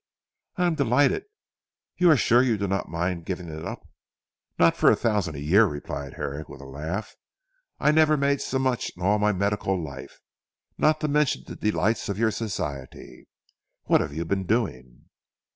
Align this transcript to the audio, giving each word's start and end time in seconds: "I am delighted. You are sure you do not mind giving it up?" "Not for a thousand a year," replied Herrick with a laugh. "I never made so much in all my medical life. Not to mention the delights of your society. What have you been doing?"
"I 0.55 0.65
am 0.65 0.73
delighted. 0.73 1.25
You 1.95 2.09
are 2.09 2.17
sure 2.17 2.41
you 2.41 2.57
do 2.57 2.67
not 2.67 2.89
mind 2.89 3.23
giving 3.23 3.49
it 3.49 3.63
up?" 3.63 3.87
"Not 4.57 4.75
for 4.75 4.89
a 4.89 4.95
thousand 4.95 5.35
a 5.35 5.39
year," 5.39 5.65
replied 5.67 6.15
Herrick 6.15 6.49
with 6.49 6.59
a 6.59 6.65
laugh. 6.65 7.15
"I 7.79 7.91
never 7.91 8.17
made 8.17 8.41
so 8.41 8.57
much 8.57 8.89
in 8.97 9.03
all 9.03 9.19
my 9.19 9.31
medical 9.31 9.79
life. 9.79 10.19
Not 10.75 11.01
to 11.01 11.07
mention 11.07 11.43
the 11.45 11.55
delights 11.55 12.09
of 12.09 12.17
your 12.17 12.31
society. 12.31 13.27
What 13.83 14.01
have 14.01 14.11
you 14.11 14.25
been 14.25 14.47
doing?" 14.47 15.05